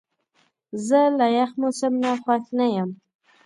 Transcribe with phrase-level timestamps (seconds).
[0.87, 2.89] زه له یخ موسم نه خوښ نه یم.